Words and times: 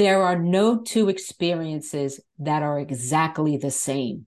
There 0.00 0.22
are 0.22 0.38
no 0.38 0.80
two 0.80 1.10
experiences 1.10 2.20
that 2.38 2.62
are 2.62 2.80
exactly 2.80 3.58
the 3.58 3.70
same, 3.70 4.24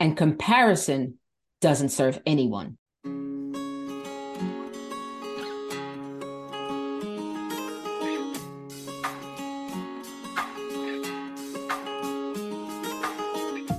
and 0.00 0.16
comparison 0.16 1.18
doesn't 1.60 1.90
serve 1.90 2.20
anyone. 2.26 2.78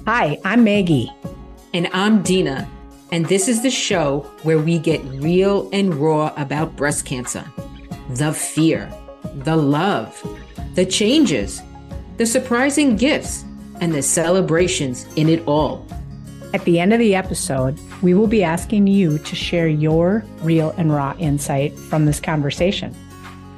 Hi, 0.08 0.40
I'm 0.46 0.64
Maggie. 0.64 1.12
And 1.74 1.90
I'm 1.92 2.22
Dina. 2.22 2.66
And 3.12 3.26
this 3.26 3.50
is 3.50 3.62
the 3.62 3.70
show 3.70 4.22
where 4.44 4.60
we 4.60 4.80
get 4.80 5.04
real 5.04 5.70
and 5.74 5.94
raw 5.96 6.34
about 6.38 6.78
breast 6.78 7.06
cancer 7.06 7.44
the 8.12 8.32
fear, 8.32 8.90
the 9.34 9.58
love, 9.58 10.18
the 10.76 10.86
changes, 10.86 11.62
the 12.18 12.26
surprising 12.26 12.96
gifts, 12.96 13.44
and 13.82 13.94
the 13.94 14.02
celebrations 14.02 15.06
in 15.16 15.30
it 15.30 15.46
all. 15.48 15.86
At 16.54 16.64
the 16.66 16.80
end 16.80 16.94
of 16.94 17.00
the 17.00 17.16
episode, 17.16 17.80
we 18.02 18.14
will 18.14 18.28
be 18.28 18.44
asking 18.44 18.88
you 18.88 19.18
to 19.18 19.36
share 19.36 19.68
your 19.68 20.24
real 20.42 20.72
and 20.78 20.94
raw 20.94 21.16
insight 21.18 21.74
from 21.74 22.06
this 22.06 22.20
conversation. 22.20 22.96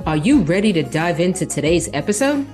Are 0.05 0.17
you 0.17 0.41
ready 0.43 0.71
to 0.73 0.83
dive 0.83 1.19
into 1.19 1.45
today's 1.45 1.89
episode? 1.93 2.45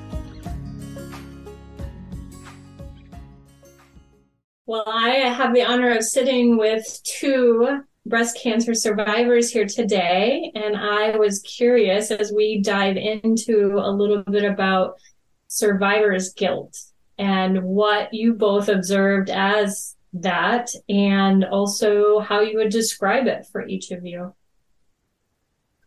Well, 4.66 4.84
I 4.88 5.09
have 5.09 5.54
the 5.54 5.63
honor 5.63 5.91
of 5.91 6.04
sitting 6.04 6.57
with 6.57 6.85
two 7.04 7.84
breast 8.05 8.38
cancer 8.41 8.73
survivors 8.73 9.52
here 9.52 9.66
today. 9.66 10.52
And 10.55 10.76
I 10.76 11.18
was 11.18 11.40
curious 11.41 12.12
as 12.12 12.32
we 12.32 12.62
dive 12.62 12.98
into 12.98 13.80
a 13.82 13.91
little 13.91 14.24
bit 14.24 14.44
about 14.44 15.00
survivor's 15.48 16.34
guilt 16.34 16.77
and 17.18 17.62
what 17.64 18.14
you 18.14 18.34
both 18.34 18.68
observed 18.68 19.30
as 19.30 19.96
that, 20.13 20.70
and 20.90 21.46
also 21.46 22.20
how 22.20 22.41
you 22.41 22.58
would 22.58 22.71
describe 22.71 23.27
it 23.27 23.46
for 23.52 23.66
each 23.66 23.91
of 23.91 24.05
you. 24.05 24.34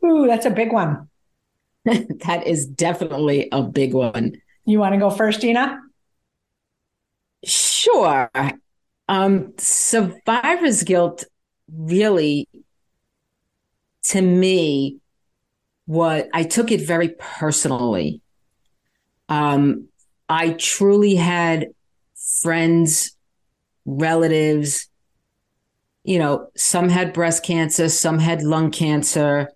Ooh, 0.05 0.27
that's 0.27 0.47
a 0.47 0.51
big 0.51 0.73
one. 0.73 1.09
that 1.85 2.47
is 2.47 2.67
definitely 2.67 3.49
a 3.53 3.63
big 3.63 3.93
one. 3.93 4.41
You 4.65 4.79
want 4.79 4.95
to 4.95 4.99
go 4.99 5.11
first, 5.11 5.41
Dina? 5.41 5.81
Sure. 7.45 8.31
Um, 9.09 9.53
survivor's 9.59 10.83
guilt 10.85 11.25
really, 11.77 12.49
to 14.05 14.21
me, 14.21 14.99
what 15.87 16.29
I 16.33 16.45
took 16.45 16.71
it 16.73 16.81
very 16.81 17.15
personally. 17.19 18.21
Um, 19.29 19.89
I 20.29 20.51
truly 20.51 21.17
had 21.17 21.69
friends, 22.43 23.17
relatives, 23.85 24.89
you 26.05 26.19
know, 26.19 26.49
some 26.57 26.89
had 26.89 27.13
breast 27.13 27.45
cancer, 27.45 27.89
some 27.89 28.19
had 28.19 28.43
lung 28.43 28.71
cancer. 28.71 29.51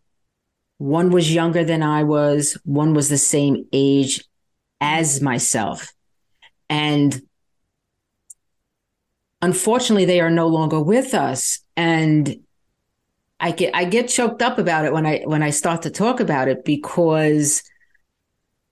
One 0.79 1.11
was 1.11 1.33
younger 1.33 1.65
than 1.65 1.83
I 1.83 2.05
was, 2.05 2.57
one 2.65 2.95
was 2.95 3.09
the 3.09 3.19
same 3.19 3.67
age 3.73 4.25
as 4.81 5.21
myself. 5.21 5.93
And 6.71 7.21
unfortunately 9.43 10.05
they 10.05 10.21
are 10.21 10.31
no 10.31 10.47
longer 10.47 10.81
with 10.81 11.15
us 11.15 11.61
and 11.79 12.41
i 13.39 13.53
get 13.53 13.75
i 13.75 13.85
get 13.85 14.09
choked 14.09 14.43
up 14.43 14.59
about 14.59 14.85
it 14.85 14.93
when 14.93 15.07
i 15.07 15.23
when 15.25 15.45
i 15.45 15.51
start 15.51 15.83
to 15.83 15.91
talk 15.91 16.19
about 16.19 16.49
it 16.49 16.65
because 16.65 17.63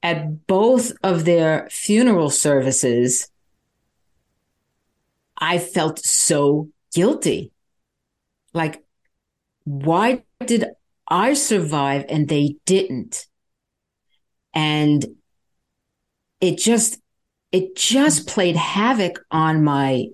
at 0.02 0.46
both 0.46 0.92
of 1.04 1.24
their 1.24 1.68
funeral 1.70 2.28
services 2.28 3.30
i 5.38 5.58
felt 5.58 5.98
so 6.00 6.68
guilty. 6.94 7.52
Like 8.52 8.82
why 9.64 10.22
did 10.44 10.64
i 11.08 11.34
survive 11.34 12.04
and 12.08 12.28
they 12.28 12.56
didn't? 12.64 13.26
And 14.54 15.04
it 16.40 16.58
just 16.58 16.98
it 17.52 17.76
just 17.76 18.26
played 18.26 18.56
havoc 18.56 19.20
on 19.30 19.62
my 19.62 20.06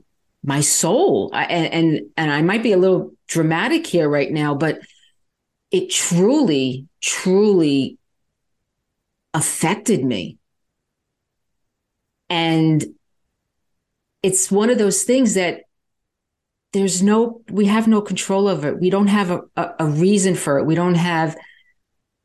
my 0.44 0.60
soul. 0.60 1.30
I, 1.32 1.44
and 1.44 2.00
and 2.16 2.30
I 2.30 2.42
might 2.42 2.62
be 2.62 2.72
a 2.72 2.78
little 2.78 3.14
dramatic 3.28 3.86
here 3.86 4.08
right 4.08 4.30
now, 4.30 4.54
but 4.54 4.80
it 5.70 5.90
truly, 5.90 6.86
truly 7.00 7.98
affected 9.34 10.04
me. 10.04 10.38
And 12.28 12.84
it's 14.22 14.50
one 14.50 14.70
of 14.70 14.78
those 14.78 15.04
things 15.04 15.34
that 15.34 15.62
there's 16.72 17.02
no, 17.02 17.42
we 17.50 17.66
have 17.66 17.88
no 17.88 18.00
control 18.00 18.48
over 18.48 18.68
it. 18.68 18.80
We 18.80 18.90
don't 18.90 19.08
have 19.08 19.30
a, 19.30 19.40
a, 19.56 19.70
a 19.80 19.86
reason 19.86 20.34
for 20.34 20.58
it. 20.58 20.64
We 20.64 20.74
don't 20.74 20.94
have 20.94 21.36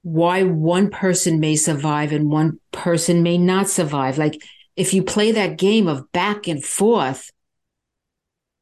why 0.03 0.44
one 0.44 0.89
person 0.89 1.39
may 1.39 1.56
survive 1.56 2.13
and 2.13 2.31
one 2.31 2.59
person 2.72 3.23
may 3.23 3.38
not 3.38 3.67
survive. 3.67 4.17
Like 4.17 4.41
if 4.75 4.94
you 4.94 5.03
play 5.03 5.31
that 5.33 5.57
game 5.57 5.88
of 5.88 6.11
back 6.11 6.47
and 6.47 6.63
forth, 6.63 7.31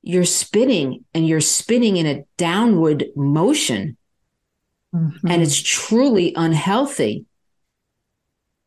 you're 0.06 0.24
spinning 0.24 1.04
and 1.16 1.28
you're 1.28 1.42
spinning 1.42 1.98
in 1.98 2.06
a 2.06 2.24
downward 2.38 3.06
motion. 3.16 3.98
Mm-hmm. 4.94 5.28
And 5.28 5.42
it's 5.42 5.60
truly 5.60 6.32
unhealthy. 6.36 7.26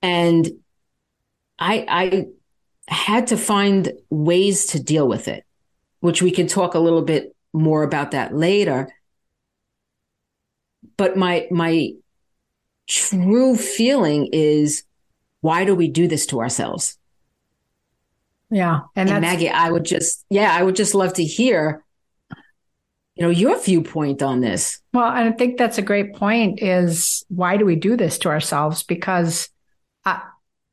And 0.02 0.50
I 1.60 1.86
I 1.88 2.26
had 2.88 3.28
to 3.28 3.36
find 3.36 3.92
ways 4.10 4.66
to 4.66 4.82
deal 4.82 5.06
with 5.06 5.28
it, 5.28 5.44
which 6.00 6.20
we 6.20 6.32
can 6.32 6.48
talk 6.48 6.74
a 6.74 6.80
little 6.80 7.02
bit 7.02 7.36
more 7.52 7.84
about 7.84 8.10
that 8.10 8.34
later. 8.34 8.92
But 10.96 11.16
my 11.16 11.46
my 11.52 11.92
true 12.88 13.54
feeling 13.54 14.28
is 14.32 14.82
why 15.40 15.64
do 15.64 15.76
we 15.76 15.86
do 15.86 16.08
this 16.08 16.26
to 16.26 16.40
ourselves? 16.40 16.97
Yeah. 18.50 18.80
And, 18.96 19.10
and 19.10 19.20
Maggie, 19.20 19.50
I 19.50 19.70
would 19.70 19.84
just, 19.84 20.24
yeah, 20.30 20.54
I 20.54 20.62
would 20.62 20.76
just 20.76 20.94
love 20.94 21.12
to 21.14 21.24
hear, 21.24 21.84
you 23.14 23.22
know, 23.22 23.30
your 23.30 23.60
viewpoint 23.60 24.22
on 24.22 24.40
this. 24.40 24.80
Well, 24.92 25.04
I 25.04 25.30
think 25.32 25.58
that's 25.58 25.78
a 25.78 25.82
great 25.82 26.14
point 26.14 26.62
is 26.62 27.24
why 27.28 27.56
do 27.56 27.64
we 27.64 27.76
do 27.76 27.96
this 27.96 28.18
to 28.20 28.28
ourselves? 28.28 28.82
Because 28.82 29.50
I, 30.04 30.22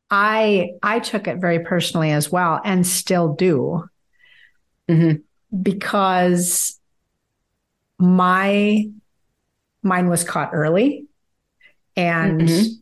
I, 0.09 0.69
I 0.81 0.99
took 0.99 1.27
it 1.27 1.37
very 1.37 1.59
personally 1.59 2.11
as 2.11 2.31
well 2.31 2.61
and 2.63 2.87
still 2.87 3.33
do. 3.33 3.89
Mm-hmm. 4.87 5.21
Because 5.61 6.79
my, 7.97 8.89
mine 9.83 10.09
was 10.09 10.23
caught 10.23 10.51
early 10.53 11.07
and 11.95 12.41
mm-hmm. 12.41 12.73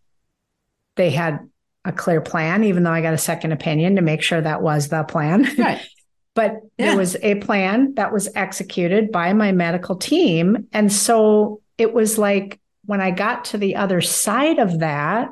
they 0.95 1.09
had 1.09 1.49
a 1.85 1.91
clear 1.91 2.21
plan, 2.21 2.63
even 2.63 2.83
though 2.83 2.91
I 2.91 3.01
got 3.01 3.13
a 3.13 3.17
second 3.17 3.51
opinion 3.51 3.95
to 3.97 4.01
make 4.01 4.21
sure 4.21 4.41
that 4.41 4.61
was 4.61 4.87
the 4.87 5.03
plan. 5.03 5.47
Right. 5.57 5.81
but 6.35 6.59
yeah. 6.77 6.87
there 6.87 6.97
was 6.97 7.15
a 7.21 7.35
plan 7.35 7.93
that 7.95 8.13
was 8.13 8.29
executed 8.35 9.11
by 9.11 9.33
my 9.33 9.51
medical 9.51 9.95
team. 9.95 10.67
And 10.71 10.91
so 10.91 11.61
it 11.77 11.93
was 11.93 12.17
like 12.17 12.59
when 12.85 13.01
I 13.01 13.11
got 13.11 13.45
to 13.45 13.57
the 13.57 13.75
other 13.75 14.01
side 14.01 14.59
of 14.59 14.79
that, 14.79 15.29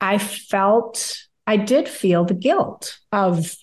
I 0.00 0.18
felt, 0.18 1.16
I 1.46 1.56
did 1.56 1.88
feel 1.88 2.24
the 2.24 2.34
guilt 2.34 2.98
of 3.12 3.54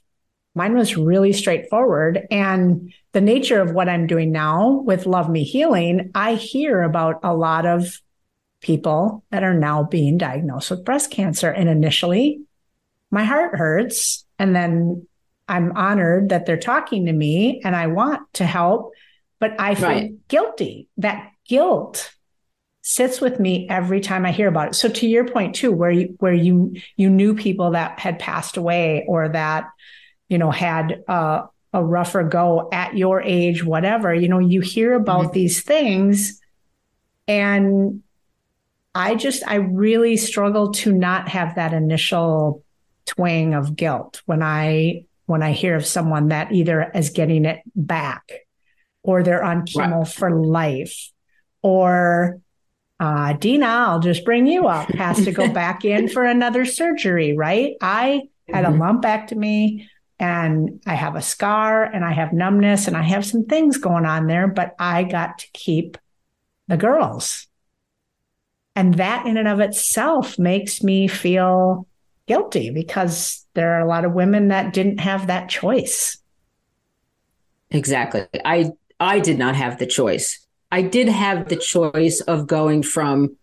mine 0.56 0.75
was 0.75 0.98
really 0.98 1.34
straightforward. 1.34 2.28
And 2.31 2.94
the 3.14 3.22
nature 3.22 3.62
of 3.62 3.72
what 3.72 3.90
I'm 3.90 4.08
doing 4.08 4.31
now 4.31 4.81
with 4.86 5.06
Love 5.06 5.30
Me 5.30 5.44
Healing, 5.44 6.12
I 6.16 6.36
hear 6.36 6.81
about 6.81 7.19
a 7.24 7.36
lot 7.36 7.66
of 7.66 8.00
people 8.62 9.24
that 9.31 9.44
are 9.44 9.53
now 9.53 9.84
being 9.84 10.18
diagnosed 10.18 10.72
with 10.72 10.86
breast 10.86 11.12
cancer. 11.12 11.50
And 11.50 11.70
initially, 11.70 12.42
my 13.12 13.24
heart 13.24 13.57
hurts. 13.57 14.25
And 14.38 14.56
then 14.56 15.07
I'm 15.48 15.75
honored 15.75 16.30
that 16.30 16.45
they're 16.45 16.57
talking 16.57 17.06
to 17.06 17.13
me 17.13 17.62
and 17.63 17.75
I 17.75 17.88
want 17.88 18.22
to 18.36 18.45
help, 18.45 18.94
but 19.39 19.60
I 19.60 19.75
feel 19.75 19.89
right. 19.89 20.28
guilty. 20.28 20.88
That 20.98 21.31
guilt 21.48 22.13
sits 22.81 23.19
with 23.19 23.39
me 23.39 23.68
every 23.69 24.01
time 24.01 24.25
I 24.25 24.31
hear 24.31 24.48
about 24.48 24.69
it. 24.69 24.75
So 24.75 24.89
to 24.89 25.07
your 25.07 25.28
point 25.28 25.56
too, 25.56 25.72
where 25.72 25.92
you 25.92 26.16
where 26.19 26.33
you 26.33 26.75
you 26.98 27.10
knew 27.10 27.36
people 27.36 27.72
that 27.72 28.00
had 28.00 28.19
passed 28.19 28.57
away 28.57 29.06
or 29.07 29.30
that 29.30 29.69
you 30.28 30.38
know 30.38 30.51
had 30.51 31.04
uh, 31.07 31.48
a 31.74 31.83
rougher 31.83 32.24
go 32.24 32.69
at 32.72 32.98
your 32.98 33.22
age, 33.22 33.63
whatever, 33.63 34.13
you 34.13 34.28
know, 34.28 34.39
you 34.39 34.62
hear 34.62 34.94
about 34.94 35.25
mm-hmm. 35.25 35.33
these 35.33 35.62
things 35.62 36.42
and 37.28 38.01
I 38.95 39.15
just, 39.15 39.44
I 39.47 39.56
really 39.56 40.18
struggle 40.18 40.71
to 40.74 40.91
not 40.91 41.30
have 41.30 41.56
that 41.56 41.74
initial 41.74 42.63
twang 43.06 43.53
of 43.53 43.75
guilt 43.75 44.21
when 44.25 44.41
I, 44.41 45.06
when 45.25 45.44
I 45.44 45.51
hear 45.51 45.75
of 45.75 45.86
someone 45.86 46.30
that 46.30 46.51
either 46.51 46.91
is 46.94 47.12
getting 47.12 47.45
it 47.45 47.62
back 47.75 48.31
or 49.03 49.24
they're 49.24 49.44
on 49.44 49.65
chemo 49.65 50.00
right. 50.00 50.07
for 50.07 50.31
life 50.31 51.12
or 51.62 52.41
uh, 53.00 53.33
Dina, 53.33 53.65
I'll 53.65 54.00
just 54.00 54.25
bring 54.25 54.45
you 54.45 54.68
up, 54.68 54.89
has 54.89 55.24
to 55.24 55.31
go 55.31 55.47
back 55.53 55.85
in 55.85 56.09
for 56.09 56.25
another 56.25 56.65
surgery, 56.65 57.35
right? 57.35 57.75
I 57.81 58.24
had 58.47 58.65
mm-hmm. 58.65 58.81
a 58.81 58.85
lumpectomy 58.85 59.88
and 60.19 60.81
I 60.85 60.95
have 60.95 61.15
a 61.15 61.21
scar 61.21 61.83
and 61.83 62.03
I 62.03 62.12
have 62.12 62.33
numbness 62.33 62.88
and 62.88 62.97
I 62.97 63.03
have 63.03 63.25
some 63.25 63.45
things 63.45 63.77
going 63.77 64.06
on 64.06 64.27
there, 64.27 64.47
but 64.47 64.75
I 64.77 65.03
got 65.03 65.39
to 65.39 65.47
keep 65.53 65.97
the 66.68 66.75
girls. 66.75 67.47
And 68.80 68.94
that 68.94 69.26
in 69.26 69.36
and 69.36 69.50
of 69.50 69.60
itself 69.60 70.40
makes 70.40 70.81
me 70.81 71.10
feel 71.10 71.86
guilty 72.28 72.70
because 72.70 73.46
there 73.54 73.74
are 73.74 73.81
a 73.81 73.86
lot 73.86 74.06
of 74.06 74.14
women 74.14 74.48
that 74.48 74.72
didn't 74.72 75.00
have 75.00 75.28
that 75.28 75.50
choice. 75.50 76.18
Exactly. 77.72 78.26
I 78.46 78.72
I 78.98 79.20
did 79.20 79.38
not 79.38 79.58
have 79.58 79.80
the 79.80 79.86
choice. 79.86 80.48
I 80.72 80.81
did 80.81 81.10
have 81.10 81.50
the 81.50 81.58
choice 81.58 82.22
of 82.22 82.48
going 82.48 82.81
from 82.81 83.36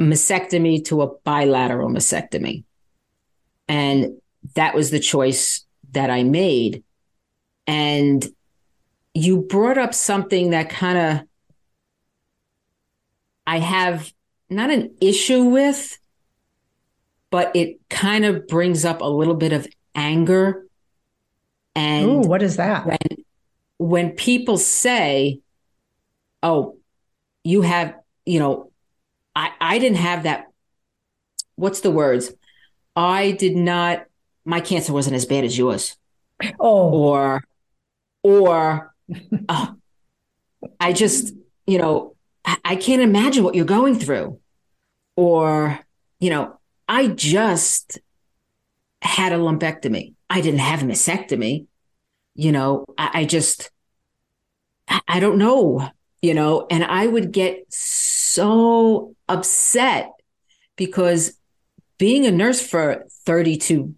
mastectomy 0.00 0.84
to 0.84 1.02
a 1.02 1.12
bilateral 1.24 1.90
mastectomy. 1.90 2.62
And 3.66 4.20
that 4.54 4.76
was 4.76 4.92
the 4.92 5.00
choice 5.00 5.66
that 5.90 6.10
I 6.10 6.22
made. 6.22 6.84
And 7.66 8.24
you 9.14 9.38
brought 9.38 9.78
up 9.78 9.94
something 9.94 10.50
that 10.50 10.70
kind 10.70 10.96
of 10.96 11.26
I 13.46 13.58
have 13.58 14.12
not 14.48 14.70
an 14.70 14.94
issue 15.00 15.44
with, 15.44 15.98
but 17.30 17.54
it 17.54 17.80
kind 17.90 18.24
of 18.24 18.46
brings 18.46 18.84
up 18.84 19.00
a 19.00 19.08
little 19.08 19.34
bit 19.34 19.52
of 19.52 19.66
anger. 19.94 20.66
And 21.74 22.06
Ooh, 22.06 22.28
what 22.28 22.42
is 22.42 22.56
that? 22.56 22.86
When, 22.86 23.24
when 23.78 24.10
people 24.10 24.56
say, 24.56 25.40
oh, 26.42 26.76
you 27.42 27.62
have, 27.62 27.94
you 28.24 28.38
know, 28.38 28.70
I, 29.34 29.50
I 29.60 29.78
didn't 29.78 29.98
have 29.98 30.22
that. 30.22 30.46
What's 31.56 31.80
the 31.80 31.90
words? 31.90 32.32
I 32.96 33.32
did 33.32 33.56
not, 33.56 34.04
my 34.44 34.60
cancer 34.60 34.92
wasn't 34.92 35.16
as 35.16 35.26
bad 35.26 35.44
as 35.44 35.56
yours. 35.58 35.96
Oh. 36.60 36.90
Or, 36.90 37.44
or, 38.22 38.94
uh, 39.48 39.66
I 40.80 40.92
just, 40.92 41.34
you 41.66 41.78
know, 41.78 42.13
I, 42.44 42.76
can't 42.76 43.02
imagine 43.02 43.44
what 43.44 43.54
you're 43.54 43.64
going 43.64 43.98
through. 43.98 44.40
Or, 45.16 45.78
you 46.20 46.30
know, 46.30 46.58
I 46.88 47.08
just 47.08 47.98
had 49.00 49.32
a 49.32 49.36
lumpectomy. 49.36 50.14
I 50.28 50.40
didn't 50.40 50.60
have 50.60 50.82
a 50.82 50.86
mastectomy. 50.86 51.66
You 52.34 52.52
know, 52.52 52.84
I, 52.98 53.10
I 53.20 53.24
just, 53.24 53.70
I, 54.88 55.00
I 55.08 55.20
don't 55.20 55.38
know, 55.38 55.88
you 56.20 56.34
know, 56.34 56.66
and 56.70 56.84
I 56.84 57.06
would 57.06 57.32
get 57.32 57.64
so 57.70 59.14
upset 59.28 60.10
because 60.76 61.38
being 61.98 62.26
a 62.26 62.32
nurse 62.32 62.60
for 62.60 63.06
32, 63.24 63.94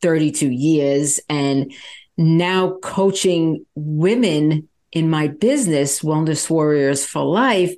32 0.00 0.50
years 0.50 1.20
and 1.28 1.72
now 2.16 2.78
coaching 2.82 3.66
women 3.74 4.68
in 4.92 5.08
my 5.08 5.28
business, 5.28 6.00
Wellness 6.00 6.48
Warriors 6.50 7.04
for 7.06 7.24
Life, 7.24 7.74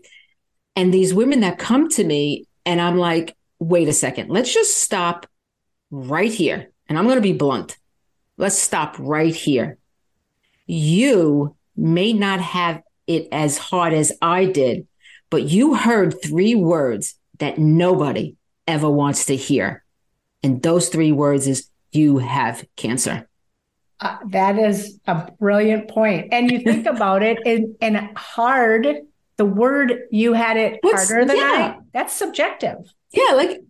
and 0.76 0.92
these 0.92 1.12
women 1.12 1.40
that 1.40 1.58
come 1.58 1.88
to 1.90 2.04
me, 2.04 2.46
and 2.64 2.80
I'm 2.80 2.96
like, 2.96 3.36
wait 3.58 3.88
a 3.88 3.92
second, 3.92 4.30
let's 4.30 4.52
just 4.52 4.78
stop 4.78 5.26
right 5.90 6.32
here. 6.32 6.70
And 6.88 6.98
I'm 6.98 7.04
going 7.04 7.16
to 7.16 7.22
be 7.22 7.32
blunt. 7.32 7.76
Let's 8.36 8.58
stop 8.58 8.96
right 8.98 9.34
here. 9.34 9.78
You 10.66 11.56
may 11.76 12.12
not 12.12 12.40
have 12.40 12.82
it 13.06 13.28
as 13.30 13.58
hard 13.58 13.92
as 13.92 14.12
I 14.22 14.46
did, 14.46 14.86
but 15.30 15.44
you 15.44 15.74
heard 15.74 16.22
three 16.22 16.54
words 16.54 17.14
that 17.38 17.58
nobody 17.58 18.36
ever 18.66 18.90
wants 18.90 19.26
to 19.26 19.36
hear. 19.36 19.84
And 20.42 20.62
those 20.62 20.88
three 20.88 21.12
words 21.12 21.46
is 21.46 21.68
you 21.92 22.18
have 22.18 22.64
cancer. 22.76 23.28
Uh, 24.02 24.16
that 24.30 24.58
is 24.58 24.98
a 25.06 25.30
brilliant 25.38 25.88
point. 25.88 26.28
And 26.32 26.50
you 26.50 26.58
think 26.58 26.86
about 26.86 27.22
it 27.22 27.38
and, 27.46 27.76
and 27.80 28.18
hard, 28.18 28.86
the 29.36 29.44
word 29.44 30.02
you 30.10 30.32
had 30.32 30.56
it 30.56 30.78
What's, 30.82 31.08
harder 31.08 31.24
than 31.24 31.36
yeah. 31.36 31.76
I, 31.76 31.80
that's 31.92 32.12
subjective. 32.12 32.78
Yeah, 33.12 33.34
like, 33.34 33.60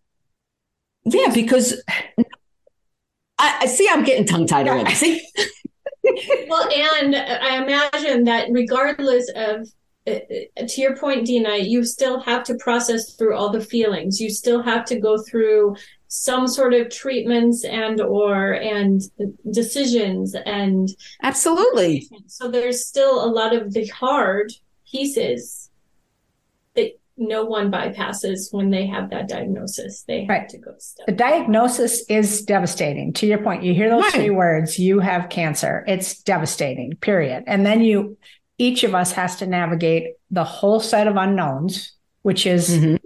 yeah, 1.04 1.30
because 1.34 1.82
I, 3.38 3.58
I 3.60 3.66
see 3.66 3.86
I'm 3.90 4.04
getting 4.04 4.24
tongue 4.24 4.46
tied 4.46 4.68
already. 4.68 4.94
See? 4.94 5.22
well, 6.48 6.68
and 6.72 7.14
I 7.14 7.62
imagine 7.62 8.24
that 8.24 8.48
regardless 8.50 9.30
of 9.36 9.68
uh, 10.06 10.18
to 10.66 10.80
your 10.80 10.96
point, 10.96 11.26
Dina, 11.26 11.58
you 11.58 11.84
still 11.84 12.20
have 12.20 12.42
to 12.44 12.54
process 12.54 13.14
through 13.14 13.36
all 13.36 13.50
the 13.50 13.60
feelings. 13.60 14.20
You 14.20 14.30
still 14.30 14.62
have 14.62 14.84
to 14.86 14.98
go 14.98 15.22
through 15.22 15.76
some 16.14 16.46
sort 16.46 16.74
of 16.74 16.90
treatments 16.90 17.64
and 17.64 17.98
or 17.98 18.52
and 18.52 19.00
decisions 19.50 20.34
and 20.44 20.90
absolutely. 21.22 22.06
So 22.26 22.50
there's 22.50 22.84
still 22.84 23.24
a 23.24 23.32
lot 23.32 23.56
of 23.56 23.72
the 23.72 23.86
hard 23.86 24.52
pieces 24.86 25.70
that 26.74 27.00
no 27.16 27.46
one 27.46 27.72
bypasses 27.72 28.52
when 28.52 28.68
they 28.68 28.86
have 28.88 29.08
that 29.08 29.26
diagnosis. 29.26 30.02
They 30.02 30.20
have 30.20 30.28
right. 30.28 30.48
to 30.50 30.58
go. 30.58 30.72
Step 30.76 31.06
the 31.06 31.12
diagnosis 31.12 32.04
is 32.10 32.42
devastating. 32.42 33.14
To 33.14 33.26
your 33.26 33.38
point, 33.38 33.62
you 33.62 33.72
hear 33.72 33.88
those 33.88 34.02
right. 34.02 34.12
three 34.12 34.30
words: 34.30 34.78
"You 34.78 35.00
have 35.00 35.30
cancer." 35.30 35.82
It's 35.88 36.22
devastating. 36.22 36.94
Period. 36.96 37.44
And 37.46 37.64
then 37.64 37.80
you 37.80 38.18
each 38.58 38.84
of 38.84 38.94
us 38.94 39.12
has 39.12 39.36
to 39.36 39.46
navigate 39.46 40.12
the 40.30 40.44
whole 40.44 40.78
set 40.78 41.06
of 41.06 41.16
unknowns, 41.16 41.94
which 42.20 42.46
is 42.46 42.68
mm-hmm. 42.68 43.01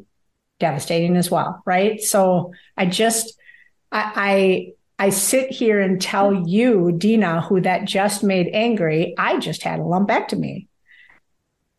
Devastating 0.59 1.17
as 1.17 1.31
well, 1.31 1.63
right? 1.67 2.01
So 2.01 2.53
I 2.77 2.87
just, 2.87 3.39
I, 3.93 4.73
I, 4.99 5.07
I 5.07 5.11
sit 5.11 5.51
here 5.51 5.81
and 5.81 6.01
tell 6.01 6.33
you, 6.33 6.93
Dina, 6.97 7.43
who 7.43 7.61
that 7.61 7.85
just 7.85 8.25
made 8.25 8.49
angry, 8.53 9.15
I 9.19 9.39
just 9.39 9.63
had 9.63 9.79
a 9.79 9.83
lumpectomy. 9.83 10.69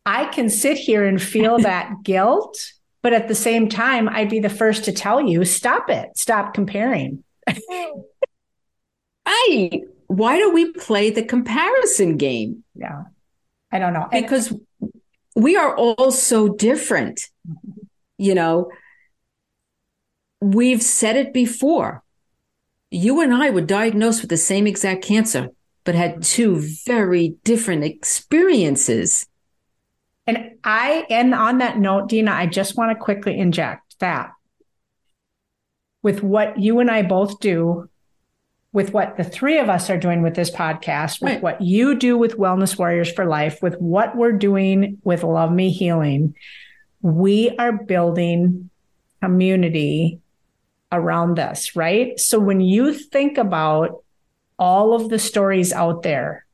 I 0.06 0.25
can 0.25 0.50
sit 0.50 0.77
here 0.77 1.06
and 1.06 1.21
feel 1.21 1.57
that 1.59 2.03
guilt, 2.03 2.71
but 3.01 3.13
at 3.13 3.27
the 3.27 3.35
same 3.35 3.69
time, 3.69 4.07
I'd 4.09 4.29
be 4.29 4.39
the 4.39 4.50
first 4.50 4.85
to 4.85 4.91
tell 4.91 5.21
you, 5.21 5.45
stop 5.45 5.89
it, 5.89 6.09
stop 6.15 6.53
comparing. 6.53 7.24
I, 9.25 9.81
why 10.07 10.38
do 10.38 10.51
we 10.51 10.71
play 10.71 11.09
the 11.09 11.24
comparison 11.24 12.18
game? 12.18 12.63
Yeah. 12.75 13.03
I 13.71 13.79
don't 13.79 13.94
know. 13.94 14.07
Because 14.12 14.53
we 15.35 15.56
are 15.57 15.75
all 15.75 16.12
so 16.12 16.50
different. 16.50 17.25
Mm-hmm. 17.47 17.87
You 18.18 18.36
know, 18.36 18.72
we've 20.42 20.81
said 20.81 21.16
it 21.16 21.34
before. 21.34 22.04
You 22.89 23.22
and 23.22 23.34
I 23.34 23.50
were 23.50 23.62
diagnosed 23.62 24.22
with 24.22 24.30
the 24.30 24.38
same 24.38 24.65
exact 24.65 25.03
cancer, 25.03 25.50
but 25.84 25.96
had 25.96 26.24
two 26.24 26.62
very 26.86 27.36
different 27.44 27.84
experiences. 27.84 29.25
And 30.25 30.51
I, 30.63 31.06
and 31.10 31.34
on 31.34 31.60
that 31.60 31.77
note, 31.77 32.10
Dina, 32.10 32.32
I 32.32 32.48
just 32.48 32.77
want 32.77 32.91
to 32.91 33.03
quickly 33.03 33.38
inject 33.38 34.00
that 34.00 34.32
with 36.03 36.24
what 36.24 36.60
you 36.60 36.80
and 36.80 36.89
I 36.89 37.01
both 37.01 37.39
do 37.39 37.89
with 38.74 38.94
what 38.94 39.18
the 39.18 39.24
three 39.24 39.58
of 39.58 39.70
us 39.70 39.89
are 39.89 39.98
doing 39.98 40.22
with 40.22 40.36
this 40.36 40.51
podcast, 40.51 41.22
with 41.22 41.34
right. 41.34 41.41
what 41.41 41.62
you 41.62 41.96
do 41.96 42.18
with 42.18 42.38
Wellness 42.38 42.77
Warriors 42.77 43.12
for 43.12 43.25
Life, 43.25 43.62
with 43.62 43.75
what 43.75 44.15
we're 44.15 44.34
doing 44.34 45.00
with 45.03 45.24
Love 45.24 45.51
Me 45.51 45.72
Healing, 45.72 46.36
we 47.01 47.56
are 47.58 47.72
building 47.72 48.70
community 49.22 50.20
around 50.92 51.36
this, 51.38 51.75
right? 51.75 52.20
So 52.20 52.39
when 52.39 52.62
you 52.62 52.94
think 52.94 53.38
about 53.38 54.04
all 54.58 54.94
of 54.94 55.10
the 55.10 55.20
stories 55.20 55.74
out 55.74 56.04
there, 56.04 56.46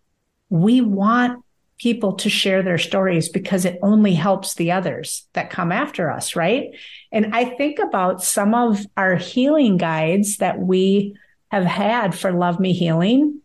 we 0.50 0.82
want 0.82 1.44
people 1.78 2.14
to 2.14 2.30
share 2.30 2.64
their 2.64 2.78
stories 2.78 3.30
because 3.30 3.66
it 3.66 3.80
only 3.82 4.14
helps 4.14 4.54
the 4.54 4.72
others 4.72 5.28
that 5.34 5.50
come 5.50 5.72
after 5.72 6.10
us, 6.10 6.36
right? 6.36 6.70
And 7.12 7.36
I 7.36 7.46
think 7.46 7.80
about 7.80 8.24
some 8.24 8.56
of 8.56 8.86
our 8.96 9.16
healing 9.16 9.78
guides 9.78 10.38
that 10.38 10.60
we 10.60 11.16
have 11.52 11.66
had 11.66 12.16
for 12.16 12.32
Love 12.32 12.60
Me 12.60 12.74
Healing. 12.74 13.42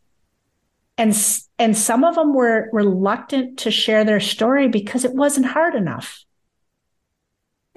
And, 0.97 1.17
and 1.59 1.77
some 1.77 2.05
of 2.05 2.15
them 2.15 2.35
were 2.35 2.71
reluctant 2.73 3.61
to 3.61 3.71
share 3.71 4.05
their 4.05 4.21
story 4.21 4.69
because 4.69 5.05
it 5.05 5.15
wasn't 5.15 5.47
hard 5.47 5.75
enough. 5.75 6.25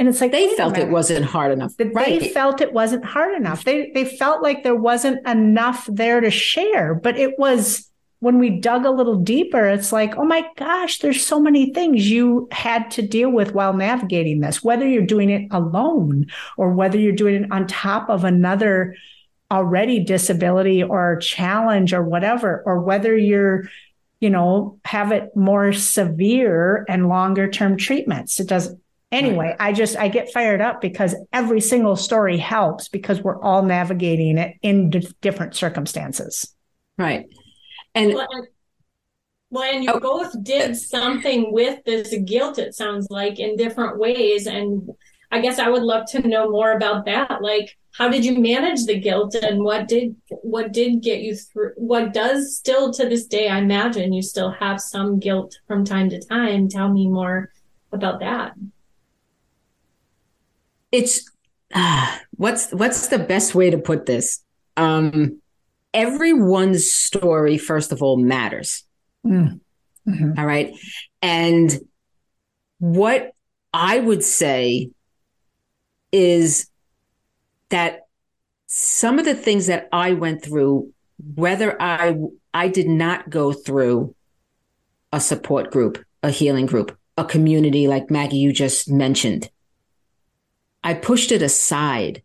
And 0.02 0.10
it's 0.10 0.20
like 0.20 0.32
they 0.32 0.56
felt 0.56 0.80
it 0.80 0.90
wasn't 0.90 1.26
hard 1.26 1.52
enough. 1.52 1.76
Right. 1.78 2.20
They 2.20 2.30
felt 2.30 2.60
it 2.60 2.74
wasn't 2.74 3.06
hard 3.06 3.36
enough. 3.36 3.66
They 3.66 3.92
they 3.94 4.04
felt 4.04 4.42
like 4.42 4.64
there 4.64 4.74
wasn't 4.74 5.28
enough 5.28 5.88
there 5.92 6.20
to 6.20 6.32
share, 6.32 6.96
but 6.96 7.20
it 7.20 7.38
was 7.38 7.88
when 8.18 8.40
we 8.40 8.50
dug 8.50 8.84
a 8.84 8.90
little 8.90 9.18
deeper, 9.18 9.68
it's 9.68 9.92
like, 9.92 10.18
oh 10.18 10.26
my 10.26 10.44
gosh, 10.58 10.98
there's 10.98 11.24
so 11.24 11.40
many 11.40 11.72
things 11.72 12.10
you 12.10 12.48
had 12.50 12.90
to 12.92 13.04
deal 13.04 13.30
with 13.30 13.54
while 13.54 13.74
navigating 13.74 14.40
this, 14.40 14.64
whether 14.64 14.88
you're 14.88 15.06
doing 15.06 15.30
it 15.30 15.48
alone 15.52 16.26
or 16.58 16.74
whether 16.74 16.98
you're 16.98 17.14
doing 17.14 17.44
it 17.44 17.52
on 17.52 17.68
top 17.68 18.10
of 18.10 18.24
another 18.24 18.96
already 19.52 20.04
disability 20.04 20.82
or 20.82 21.18
challenge 21.18 21.94
or 21.94 22.02
whatever, 22.02 22.64
or 22.66 22.80
whether 22.80 23.16
you're, 23.16 23.66
you 24.20 24.32
know, 24.32 24.80
have 24.84 25.12
it 25.12 25.30
more 25.36 25.72
severe 25.72 26.88
and 26.90 27.08
longer 27.08 27.48
term 27.48 27.78
treatments. 27.78 28.40
It 28.40 28.48
does 28.48 28.76
Anyway, 29.12 29.48
right. 29.48 29.56
I 29.60 29.74
just 29.74 29.98
I 29.98 30.08
get 30.08 30.32
fired 30.32 30.62
up 30.62 30.80
because 30.80 31.16
every 31.34 31.60
single 31.60 31.98
story 31.98 32.38
helps 32.38 32.88
because 32.88 33.22
we're 33.22 33.42
all 33.42 33.62
navigating 33.62 34.38
it 34.38 34.56
in 34.62 34.90
d- 34.90 35.08
different 35.20 35.54
circumstances. 35.54 36.56
Right. 36.98 37.26
And 37.94 38.14
well, 38.14 38.28
and, 38.32 38.48
well, 39.50 39.64
and 39.64 39.84
you 39.84 39.92
oh, 39.92 40.00
both 40.00 40.42
did 40.44 40.78
something 40.78 41.52
with 41.52 41.84
this 41.84 42.16
guilt, 42.26 42.58
it 42.58 42.74
sounds 42.74 43.08
like, 43.10 43.38
in 43.38 43.58
different 43.58 44.00
ways. 44.00 44.48
And 44.48 44.90
I 45.30 45.42
guess 45.42 45.60
I 45.60 45.68
would 45.68 45.84
love 45.84 46.06
to 46.12 46.26
know 46.26 46.50
more 46.50 46.72
about 46.72 47.04
that. 47.06 47.42
Like, 47.42 47.78
how 47.94 48.08
did 48.08 48.24
you 48.24 48.40
manage 48.40 48.86
the 48.86 48.98
guilt 48.98 49.36
and 49.36 49.62
what 49.62 49.90
did 49.90 50.16
what 50.30 50.72
did 50.72 51.02
get 51.02 51.20
you 51.20 51.36
through 51.36 51.74
what 51.76 52.14
does 52.14 52.56
still 52.56 52.94
to 52.94 53.10
this 53.10 53.26
day, 53.26 53.50
I 53.50 53.58
imagine 53.58 54.14
you 54.14 54.22
still 54.22 54.52
have 54.52 54.80
some 54.80 55.20
guilt 55.20 55.60
from 55.68 55.84
time 55.84 56.10
to 56.12 56.22
time. 56.22 56.70
Tell 56.70 56.88
me 56.88 57.10
more 57.10 57.52
about 57.92 58.22
that 58.22 58.54
it's 60.92 61.30
uh, 61.74 62.18
what's 62.32 62.72
what's 62.72 63.08
the 63.08 63.20
best 63.20 63.56
way 63.56 63.70
to 63.70 63.78
put 63.78 64.06
this? 64.06 64.44
Um, 64.78 65.42
everyone's 65.94 66.92
story, 66.92 67.58
first 67.58 67.92
of 67.92 68.02
all, 68.02 68.18
matters. 68.18 68.84
Mm. 69.26 69.60
Mm-hmm. 70.08 70.40
All 70.40 70.46
right, 70.46 70.74
and 71.22 71.72
what 72.80 73.34
I 73.74 74.00
would 74.00 74.24
say 74.24 74.90
is 76.12 76.70
that 77.70 78.08
some 78.68 79.20
of 79.20 79.26
the 79.26 79.36
things 79.36 79.68
that 79.68 79.88
I 79.92 80.14
went 80.14 80.44
through, 80.44 80.92
whether 81.36 81.80
I 81.82 82.18
I 82.54 82.68
did 82.68 82.88
not 82.88 83.30
go 83.30 83.54
through 83.54 84.16
a 85.14 85.20
support 85.20 85.72
group, 85.72 86.04
a 86.24 86.32
healing 86.32 86.66
group, 86.66 86.98
a 87.18 87.26
community 87.26 87.88
like 87.88 88.10
Maggie 88.10 88.38
you 88.38 88.52
just 88.52 88.90
mentioned, 88.90 89.50
I 90.84 90.94
pushed 90.94 91.32
it 91.32 91.42
aside. 91.42 92.24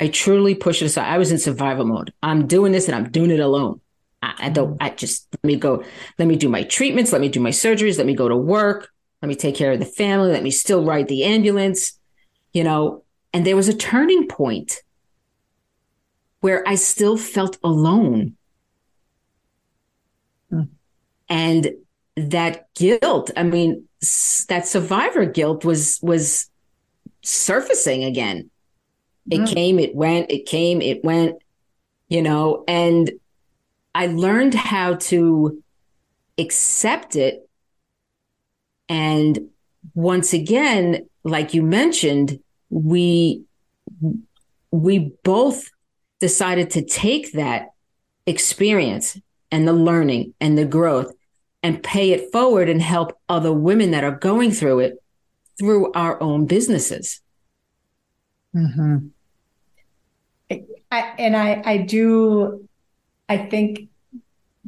I 0.00 0.08
truly 0.08 0.54
pushed 0.54 0.82
it 0.82 0.86
aside. 0.86 1.08
I 1.08 1.18
was 1.18 1.30
in 1.30 1.38
survival 1.38 1.84
mode. 1.84 2.12
I'm 2.22 2.46
doing 2.46 2.72
this 2.72 2.88
and 2.88 2.94
I'm 2.94 3.10
doing 3.10 3.30
it 3.30 3.40
alone. 3.40 3.80
I, 4.22 4.34
I 4.38 4.48
don't, 4.50 4.76
I 4.80 4.90
just, 4.90 5.28
let 5.32 5.44
me 5.44 5.56
go, 5.56 5.84
let 6.18 6.28
me 6.28 6.36
do 6.36 6.48
my 6.48 6.62
treatments, 6.64 7.12
let 7.12 7.20
me 7.20 7.28
do 7.28 7.40
my 7.40 7.50
surgeries, 7.50 7.98
let 7.98 8.06
me 8.06 8.14
go 8.14 8.28
to 8.28 8.36
work, 8.36 8.90
let 9.20 9.28
me 9.28 9.34
take 9.34 9.54
care 9.54 9.72
of 9.72 9.78
the 9.78 9.84
family, 9.84 10.32
let 10.32 10.42
me 10.42 10.50
still 10.50 10.84
ride 10.84 11.08
the 11.08 11.24
ambulance, 11.24 11.98
you 12.52 12.64
know. 12.64 13.04
And 13.32 13.46
there 13.46 13.56
was 13.56 13.68
a 13.68 13.74
turning 13.74 14.28
point 14.28 14.82
where 16.40 16.66
I 16.68 16.74
still 16.74 17.16
felt 17.16 17.56
alone. 17.62 18.36
Hmm. 20.50 20.62
And 21.28 21.72
that 22.16 22.74
guilt, 22.74 23.30
I 23.36 23.44
mean, 23.44 23.88
that 24.48 24.66
survivor 24.66 25.24
guilt 25.24 25.64
was, 25.64 25.98
was, 26.02 26.50
surfacing 27.22 28.04
again. 28.04 28.50
It 29.30 29.40
mm. 29.40 29.54
came, 29.54 29.78
it 29.78 29.94
went, 29.94 30.30
it 30.30 30.46
came, 30.46 30.82
it 30.82 31.04
went, 31.04 31.36
you 32.08 32.22
know, 32.22 32.64
and 32.66 33.10
I 33.94 34.06
learned 34.06 34.54
how 34.54 34.94
to 34.94 35.62
accept 36.38 37.16
it. 37.16 37.48
And 38.88 39.50
once 39.94 40.32
again, 40.32 41.08
like 41.24 41.54
you 41.54 41.62
mentioned, 41.62 42.40
we 42.70 43.44
we 44.70 45.14
both 45.22 45.70
decided 46.18 46.70
to 46.70 46.82
take 46.82 47.32
that 47.32 47.72
experience 48.26 49.18
and 49.50 49.68
the 49.68 49.72
learning 49.72 50.34
and 50.40 50.56
the 50.56 50.64
growth 50.64 51.12
and 51.62 51.82
pay 51.82 52.12
it 52.12 52.32
forward 52.32 52.68
and 52.68 52.80
help 52.80 53.18
other 53.28 53.52
women 53.52 53.90
that 53.90 54.04
are 54.04 54.16
going 54.16 54.50
through 54.50 54.80
it 54.80 55.01
through 55.58 55.92
our 55.92 56.20
own 56.22 56.46
businesses. 56.46 57.20
Mm-hmm. 58.54 59.08
I, 60.90 61.14
and 61.18 61.36
I, 61.36 61.62
I 61.64 61.76
do, 61.78 62.68
I 63.28 63.38
think 63.38 63.88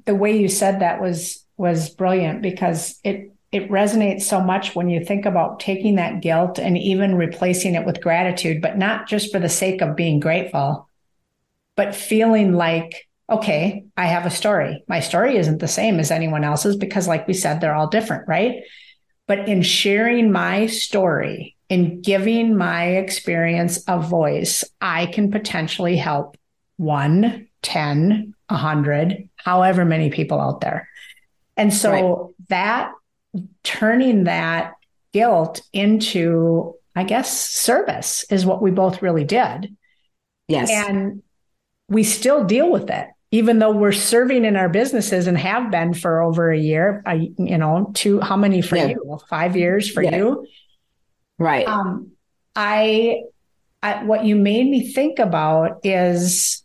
the 0.07 0.15
way 0.15 0.39
you 0.39 0.49
said 0.49 0.81
that 0.81 1.01
was 1.01 1.45
was 1.57 1.91
brilliant 1.91 2.43
because 2.43 2.99
it 3.05 3.33
it 3.53 3.71
resonates 3.71 4.23
so 4.23 4.41
much 4.41 4.75
when 4.75 4.91
you 4.91 5.05
think 5.05 5.27
about 5.27 5.61
taking 5.61 5.95
that 5.95 6.21
guilt 6.21 6.59
and 6.59 6.77
even 6.77 7.15
replacing 7.15 7.77
it 7.77 7.87
with 7.87 8.03
gratitude, 8.03 8.61
but 8.61 8.77
not 8.77 9.07
just 9.07 9.31
for 9.31 9.39
the 9.39 9.49
sake 9.49 9.81
of 9.81 9.95
being 9.95 10.19
grateful, 10.19 10.89
but 11.77 11.95
feeling 11.95 12.55
like, 12.55 13.07
okay, 13.31 13.85
I 13.97 14.07
have 14.07 14.27
a 14.27 14.31
story. 14.31 14.83
My 14.89 14.99
story 14.99 15.37
isn't 15.37 15.61
the 15.61 15.69
same 15.69 16.01
as 16.01 16.11
anyone 16.11 16.43
else's 16.43 16.75
because, 16.75 17.07
like 17.07 17.29
we 17.29 17.35
said, 17.35 17.61
they're 17.61 17.77
all 17.77 17.87
different, 17.87 18.27
right? 18.27 18.65
But 19.27 19.49
in 19.49 19.63
sharing 19.63 20.31
my 20.33 20.67
story, 20.67 21.57
in 21.69 22.03
giving 22.03 22.57
my 22.57 22.85
experience 22.97 23.83
a 23.89 23.99
voice, 23.99 24.65
I 24.81 25.07
can 25.07 25.31
potentially 25.31 25.97
help 25.97 26.37
one, 26.77 27.49
10, 27.63 28.35
100, 28.49 29.29
however 29.37 29.85
many 29.85 30.11
people 30.11 30.41
out 30.41 30.61
there. 30.61 30.89
And 31.57 31.73
so 31.73 31.91
right. 31.91 32.49
that 32.49 32.93
turning 33.63 34.25
that 34.25 34.75
guilt 35.13 35.63
into, 35.73 36.75
I 36.95 37.05
guess, 37.05 37.39
service 37.39 38.25
is 38.31 38.45
what 38.45 38.61
we 38.61 38.71
both 38.71 39.03
really 39.03 39.25
did. 39.25 39.75
Yes. 40.49 40.71
And 40.71 41.23
we 41.89 42.03
still 42.03 42.45
deal 42.45 42.71
with 42.71 42.91
it 42.91 43.09
even 43.35 43.59
though 43.59 43.73
we're 43.73 43.91
serving 43.91 44.45
in 44.45 44.55
our 44.55 44.69
businesses 44.69 45.27
and 45.27 45.37
have 45.37 45.69
been 45.69 45.93
for 45.93 46.23
over 46.23 46.53
a 46.53 46.57
year, 46.57 47.03
I, 47.05 47.33
you 47.37 47.59
know, 47.59 47.91
two, 47.93 48.21
how 48.21 48.37
many 48.37 48.63
for 48.63 48.77
yeah. 48.77 48.87
you? 48.87 49.19
Five 49.29 49.57
years 49.57 49.91
for 49.91 50.05
yeah. 50.05 50.17
you. 50.17 50.47
Right. 51.37 51.67
Um, 51.67 52.13
I, 52.55 53.23
I, 53.83 54.05
what 54.05 54.25
you 54.25 54.37
made 54.37 54.71
me 54.71 54.93
think 54.93 55.19
about 55.19 55.81
is 55.83 56.63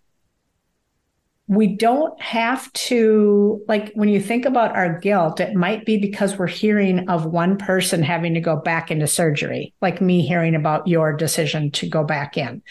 we 1.47 1.75
don't 1.75 2.21
have 2.21 2.71
to, 2.73 3.63
like, 3.67 3.91
when 3.95 4.09
you 4.09 4.21
think 4.21 4.45
about 4.45 4.75
our 4.75 4.99
guilt, 4.99 5.39
it 5.39 5.55
might 5.55 5.87
be 5.87 5.97
because 5.97 6.37
we're 6.37 6.45
hearing 6.45 7.09
of 7.09 7.25
one 7.25 7.57
person 7.57 8.03
having 8.03 8.35
to 8.35 8.41
go 8.41 8.57
back 8.57 8.91
into 8.91 9.07
surgery, 9.07 9.73
like 9.81 10.01
me 10.01 10.21
hearing 10.21 10.53
about 10.53 10.87
your 10.87 11.13
decision 11.13 11.71
to 11.71 11.89
go 11.89 12.03
back 12.03 12.37
in. 12.37 12.61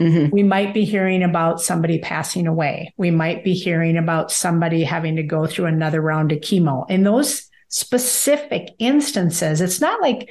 Mm-hmm. 0.00 0.30
We 0.30 0.42
might 0.42 0.74
be 0.74 0.84
hearing 0.84 1.22
about 1.22 1.60
somebody 1.60 1.98
passing 1.98 2.46
away. 2.46 2.92
We 2.96 3.10
might 3.10 3.44
be 3.44 3.54
hearing 3.54 3.96
about 3.96 4.32
somebody 4.32 4.82
having 4.82 5.16
to 5.16 5.22
go 5.22 5.46
through 5.46 5.66
another 5.66 6.00
round 6.00 6.32
of 6.32 6.38
chemo. 6.40 6.88
In 6.90 7.04
those 7.04 7.48
specific 7.68 8.70
instances, 8.78 9.60
it's 9.60 9.80
not 9.80 10.00
like 10.00 10.30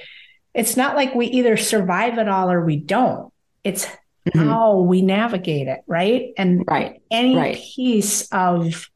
it's 0.54 0.78
not 0.78 0.96
like 0.96 1.16
we 1.16 1.28
either 1.28 1.58
survive 1.58 2.18
it 2.18 2.28
all 2.28 2.52
or 2.52 2.64
we 2.64 2.76
don't. 2.76 3.32
It's 3.64 3.86
mm-hmm. 3.86 4.48
how 4.48 4.82
we 4.82 5.02
navigate 5.02 5.68
it, 5.68 5.80
right? 5.88 6.32
And 6.38 6.64
right. 6.68 7.02
any 7.10 7.36
right. 7.36 7.56
piece 7.56 8.28
of 8.32 8.90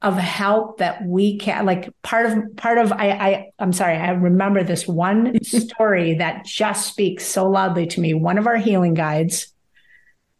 of 0.00 0.16
help 0.16 0.78
that 0.78 1.04
we 1.04 1.38
can 1.38 1.66
like 1.66 1.92
part 2.02 2.26
of 2.26 2.56
part 2.56 2.78
of 2.78 2.92
I, 2.92 3.10
I 3.10 3.50
i'm 3.58 3.72
sorry 3.72 3.96
i 3.96 4.10
remember 4.10 4.62
this 4.62 4.86
one 4.86 5.42
story 5.42 6.14
that 6.14 6.44
just 6.44 6.86
speaks 6.86 7.24
so 7.24 7.48
loudly 7.48 7.86
to 7.88 8.00
me. 8.00 8.14
One 8.14 8.38
of 8.38 8.46
our 8.46 8.56
healing 8.56 8.94
guides 8.94 9.52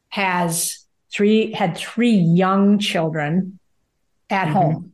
has 0.09 0.85
three 1.13 1.53
had 1.53 1.77
three 1.77 2.15
young 2.15 2.79
children 2.79 3.59
at 4.31 4.45
mm-hmm. 4.45 4.53
home. 4.53 4.93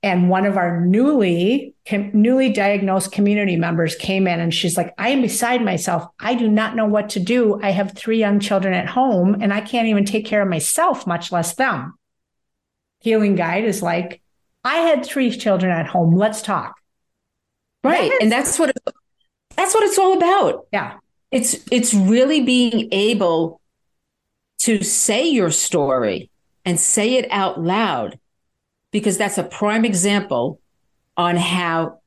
And 0.00 0.30
one 0.30 0.46
of 0.46 0.56
our 0.56 0.80
newly 0.80 1.74
com, 1.88 2.10
newly 2.12 2.50
diagnosed 2.50 3.10
community 3.10 3.56
members 3.56 3.96
came 3.96 4.28
in 4.28 4.38
and 4.38 4.54
she's 4.54 4.76
like 4.76 4.94
i 4.96 5.08
am 5.08 5.22
beside 5.22 5.64
myself. 5.64 6.04
I 6.20 6.34
do 6.34 6.48
not 6.48 6.76
know 6.76 6.86
what 6.86 7.08
to 7.10 7.20
do. 7.20 7.60
I 7.62 7.70
have 7.70 7.92
three 7.92 8.18
young 8.18 8.38
children 8.38 8.74
at 8.74 8.86
home 8.86 9.36
and 9.40 9.52
i 9.52 9.60
can't 9.60 9.88
even 9.88 10.04
take 10.04 10.24
care 10.24 10.42
of 10.42 10.48
myself 10.48 11.06
much 11.06 11.32
less 11.32 11.54
them 11.54 11.97
healing 13.00 13.34
guide 13.34 13.64
is 13.64 13.82
like, 13.82 14.20
I 14.64 14.78
had 14.78 15.04
three 15.04 15.30
children 15.30 15.72
at 15.72 15.86
home. 15.86 16.14
Let's 16.14 16.42
talk. 16.42 16.76
Right. 17.84 18.10
That 18.10 18.14
is- 18.14 18.18
and 18.22 18.32
that's 18.32 18.58
what 18.58 18.76
that's 19.56 19.74
what 19.74 19.84
it's 19.84 19.98
all 19.98 20.16
about. 20.16 20.66
Yeah. 20.72 20.98
It's 21.30 21.56
it's 21.70 21.92
really 21.92 22.40
being 22.40 22.88
able 22.92 23.60
to 24.60 24.82
say 24.82 25.28
your 25.28 25.50
story 25.50 26.30
and 26.64 26.78
say 26.78 27.16
it 27.16 27.26
out 27.30 27.60
loud 27.60 28.18
because 28.90 29.18
that's 29.18 29.38
a 29.38 29.44
prime 29.44 29.84
example 29.84 30.60
on 31.16 31.36
how 31.36 32.00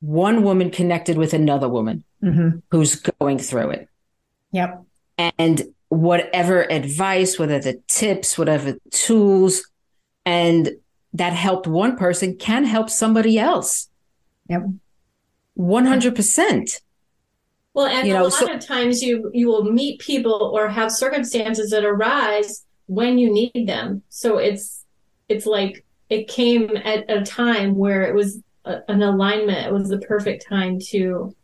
one 0.00 0.42
woman 0.42 0.70
connected 0.70 1.16
with 1.18 1.34
another 1.34 1.68
woman 1.68 2.04
mm-hmm. 2.22 2.58
who's 2.70 2.96
going 2.96 3.38
through 3.38 3.70
it. 3.70 3.88
Yep. 4.52 4.84
And 5.18 5.62
whatever 5.88 6.62
advice, 6.70 7.38
whatever 7.38 7.72
the 7.72 7.82
tips, 7.88 8.36
whatever 8.38 8.76
tools, 8.90 9.66
and 10.26 10.72
that 11.14 11.32
helped 11.32 11.66
one 11.66 11.96
person 11.96 12.36
can 12.36 12.64
help 12.64 12.90
somebody 12.90 13.38
else. 13.38 13.88
Yep. 14.50 14.64
100%. 15.58 16.80
Well, 17.72 17.86
and 17.86 18.06
you 18.06 18.14
know, 18.14 18.22
a 18.22 18.24
lot 18.24 18.32
so, 18.32 18.52
of 18.52 18.60
times 18.60 19.02
you 19.02 19.30
you 19.34 19.48
will 19.48 19.70
meet 19.70 20.00
people 20.00 20.50
or 20.54 20.66
have 20.66 20.90
circumstances 20.90 21.70
that 21.70 21.84
arise 21.84 22.64
when 22.86 23.18
you 23.18 23.30
need 23.30 23.66
them. 23.66 24.02
So 24.08 24.38
it's 24.38 24.84
it's 25.28 25.44
like 25.44 25.84
it 26.08 26.26
came 26.26 26.74
at 26.76 27.10
a 27.10 27.22
time 27.22 27.74
where 27.74 28.02
it 28.02 28.14
was 28.14 28.40
a, 28.64 28.78
an 28.88 29.02
alignment. 29.02 29.66
It 29.66 29.74
was 29.74 29.90
the 29.90 29.98
perfect 29.98 30.46
time 30.48 30.78
to 30.88 31.34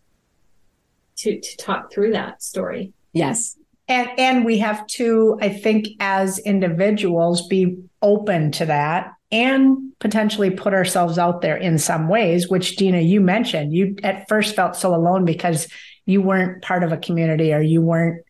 to 1.19 1.39
to 1.39 1.57
talk 1.59 1.93
through 1.93 2.13
that 2.13 2.43
story. 2.43 2.95
Yes. 3.13 3.59
And 3.89 4.11
and 4.19 4.45
we 4.45 4.59
have 4.59 4.87
to, 4.89 5.39
I 5.41 5.49
think, 5.49 5.89
as 6.01 6.39
individuals, 6.39 7.47
be 7.49 7.79
open 8.01 8.53
to 8.53 8.67
that 8.67 9.13
and 9.31 9.93
potentially 9.99 10.51
put 10.51 10.75
ourselves 10.75 11.19
out 11.19 11.41
there 11.41 11.57
in 11.57 11.79
some 11.79 12.09
ways, 12.09 12.49
which 12.49 12.77
Dina, 12.77 13.01
you 13.01 13.21
mentioned. 13.21 13.73
You 13.73 13.97
at 14.03 14.29
first 14.29 14.55
felt 14.55 14.77
so 14.77 14.95
alone 14.95 15.25
because 15.25 15.69
you 16.05 16.21
weren't 16.21 16.63
part 16.63 16.85
of 16.85 16.93
a 16.93 16.97
community 16.97 17.53
or 17.53 17.61
you 17.61 17.81
weren't 17.81 18.25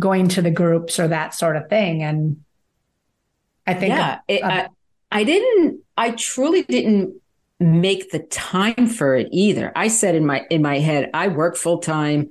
going 0.00 0.28
to 0.28 0.42
the 0.42 0.50
groups 0.50 0.98
or 0.98 1.08
that 1.08 1.34
sort 1.34 1.56
of 1.56 1.68
thing. 1.68 2.02
And 2.02 2.42
I 3.66 3.74
think 3.74 3.94
yeah, 3.94 4.18
a, 4.28 4.40
a, 4.40 4.46
I, 4.46 4.68
I 5.12 5.24
didn't, 5.24 5.80
I 5.96 6.10
truly 6.10 6.62
didn't 6.62 7.20
make 7.60 8.10
the 8.10 8.18
time 8.18 8.86
for 8.86 9.14
it 9.14 9.28
either. 9.30 9.72
I 9.76 9.88
said 9.88 10.14
in 10.14 10.26
my 10.26 10.42
in 10.50 10.62
my 10.62 10.78
head, 10.80 11.10
I 11.14 11.28
work 11.28 11.56
full 11.56 11.78
time, 11.78 12.30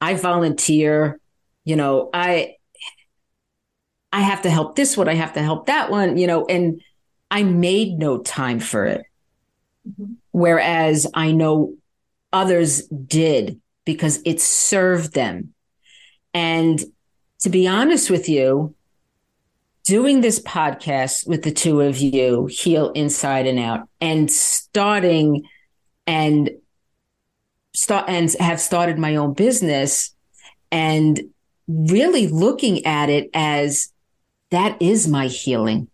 I 0.00 0.14
volunteer, 0.14 1.18
you 1.68 1.76
know, 1.76 2.08
I 2.14 2.56
I 4.10 4.22
have 4.22 4.40
to 4.42 4.50
help 4.50 4.74
this 4.74 4.96
one, 4.96 5.06
I 5.06 5.14
have 5.14 5.34
to 5.34 5.42
help 5.42 5.66
that 5.66 5.90
one, 5.90 6.16
you 6.16 6.26
know, 6.26 6.46
and 6.46 6.80
I 7.30 7.42
made 7.42 7.98
no 7.98 8.18
time 8.18 8.58
for 8.58 8.86
it. 8.86 9.02
Mm-hmm. 9.86 10.14
Whereas 10.30 11.06
I 11.12 11.32
know 11.32 11.74
others 12.32 12.86
did 12.86 13.60
because 13.84 14.22
it 14.24 14.40
served 14.40 15.12
them. 15.12 15.52
And 16.32 16.82
to 17.40 17.50
be 17.50 17.68
honest 17.68 18.08
with 18.08 18.30
you, 18.30 18.74
doing 19.84 20.22
this 20.22 20.40
podcast 20.40 21.28
with 21.28 21.42
the 21.42 21.52
two 21.52 21.82
of 21.82 21.98
you, 21.98 22.46
Heal 22.46 22.92
Inside 22.92 23.46
and 23.46 23.58
Out, 23.58 23.90
and 24.00 24.32
starting 24.32 25.42
and 26.06 26.48
start 27.74 28.08
and 28.08 28.34
have 28.40 28.58
started 28.58 28.98
my 28.98 29.16
own 29.16 29.34
business 29.34 30.14
and 30.70 31.20
really 31.68 32.26
looking 32.26 32.84
at 32.86 33.10
it 33.10 33.30
as 33.34 33.92
that 34.50 34.80
is 34.80 35.06
my 35.06 35.26
healing. 35.26 35.88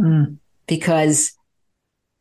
Mm. 0.00 0.38
Because 0.66 1.32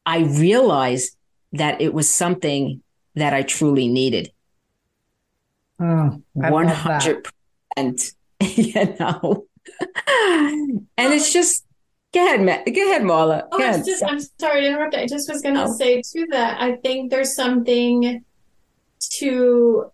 I 0.06 0.20
realized 0.20 1.18
that 1.54 1.82
it 1.82 1.94
was 1.94 2.10
something 2.10 2.82
that 3.16 3.34
I 3.34 3.42
truly 3.42 3.88
needed. 3.88 4.32
Oh, 5.80 6.22
100%. 6.36 7.24
You 8.40 8.96
know, 9.00 9.48
and 10.98 11.14
it's 11.14 11.34
just 11.34 11.66
go 12.14 12.26
ahead, 12.26 12.42
Matt. 12.42 12.66
Go 12.66 12.90
ahead, 12.90 13.02
Marla. 13.02 13.48
Oh, 13.52 13.62
ahead. 13.62 13.84
Just, 13.86 14.04
I'm 14.04 14.20
sorry 14.40 14.62
to 14.62 14.68
interrupt. 14.68 14.96
I 14.96 15.06
just 15.08 15.30
was 15.30 15.42
going 15.42 15.56
to 15.56 15.64
oh. 15.64 15.74
say 15.74 16.02
to 16.02 16.28
that. 16.32 16.62
I 16.62 16.76
think 16.78 17.10
there's 17.10 17.36
something 17.36 18.24
to 19.00 19.92